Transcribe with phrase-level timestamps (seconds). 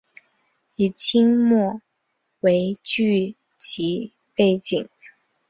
[0.77, 1.79] 以清末
[2.39, 4.89] 为剧集背景。